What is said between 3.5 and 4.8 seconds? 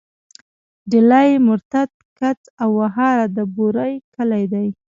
بوري کلي دي.